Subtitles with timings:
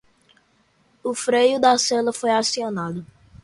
[1.03, 3.05] O freio da sela foi acionado